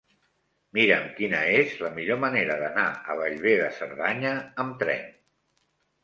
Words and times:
Mira'm 0.75 1.03
quina 1.17 1.41
és 1.57 1.75
la 1.83 1.91
millor 1.97 2.17
manera 2.23 2.55
d'anar 2.61 2.85
a 2.93 3.17
Bellver 3.19 3.53
de 3.59 3.67
Cerdanya 3.81 4.31
amb 4.65 4.81
tren. 4.85 5.05